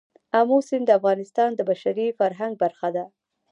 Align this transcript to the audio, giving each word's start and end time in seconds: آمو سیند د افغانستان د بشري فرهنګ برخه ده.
آمو 0.39 0.57
سیند 0.67 0.85
د 0.87 0.91
افغانستان 0.99 1.49
د 1.55 1.59
بشري 1.69 2.07
فرهنګ 2.19 2.53
برخه 2.63 2.89
ده. 2.95 3.05